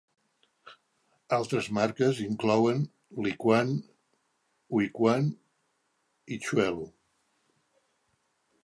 Altres 1.37 1.67
marques 1.77 2.21
inclouen 2.27 2.81
Liquan, 3.27 3.75
Huiquan 4.79 5.31
i 6.39 6.43
Xuelu. 6.49 6.91